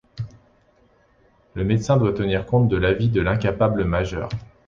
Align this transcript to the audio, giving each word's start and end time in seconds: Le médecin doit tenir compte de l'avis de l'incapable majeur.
Le 1.53 1.63
médecin 1.63 1.95
doit 1.95 2.11
tenir 2.13 2.47
compte 2.47 2.67
de 2.69 2.75
l'avis 2.75 3.09
de 3.09 3.21
l'incapable 3.21 3.83
majeur. 3.85 4.29